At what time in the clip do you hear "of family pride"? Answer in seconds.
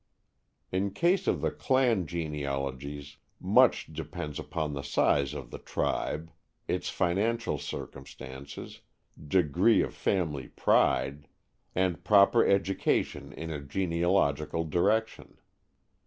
9.83-11.27